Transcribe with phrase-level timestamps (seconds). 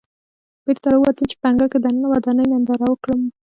[0.65, 3.21] بېرته راووتلم چې په انګړ کې دننه ودانۍ ننداره کړم.